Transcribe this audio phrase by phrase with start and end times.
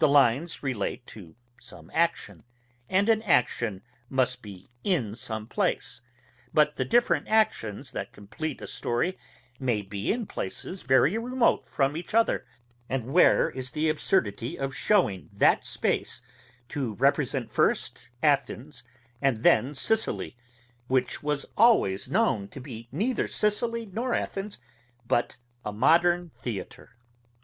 [0.00, 2.42] The lines relate to some action,
[2.88, 6.00] and an action must be in some place;
[6.52, 9.16] but the different actions that complete a story
[9.60, 12.44] may be in places very remote from each other;
[12.88, 16.20] and where is the absurdity of allowing that space
[16.70, 18.82] to represent first Athens,
[19.22, 20.36] and then Sicily,
[20.88, 24.58] which was always known to be neither Sicily nor Athens,
[25.06, 26.96] but a modern theatre?